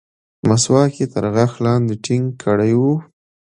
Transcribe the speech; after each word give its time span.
مسواک 0.47 0.93
يې 0.99 1.05
تر 1.13 1.23
غاښ 1.33 1.53
لاندې 1.65 1.95
ټينګ 2.05 2.25
کړى 2.43 2.71
و. 2.79 2.81